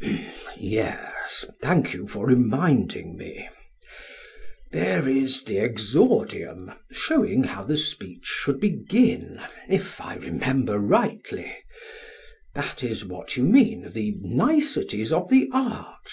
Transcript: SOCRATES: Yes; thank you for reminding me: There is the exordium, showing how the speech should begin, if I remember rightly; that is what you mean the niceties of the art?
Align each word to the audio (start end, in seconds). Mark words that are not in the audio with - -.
SOCRATES: 0.00 0.28
Yes; 0.56 1.44
thank 1.60 1.92
you 1.94 2.06
for 2.06 2.28
reminding 2.28 3.16
me: 3.16 3.48
There 4.70 5.08
is 5.08 5.42
the 5.42 5.58
exordium, 5.58 6.70
showing 6.92 7.42
how 7.42 7.64
the 7.64 7.76
speech 7.76 8.24
should 8.24 8.60
begin, 8.60 9.40
if 9.68 10.00
I 10.00 10.14
remember 10.14 10.78
rightly; 10.78 11.56
that 12.54 12.84
is 12.84 13.04
what 13.04 13.36
you 13.36 13.42
mean 13.42 13.90
the 13.90 14.14
niceties 14.22 15.12
of 15.12 15.28
the 15.28 15.48
art? 15.52 16.10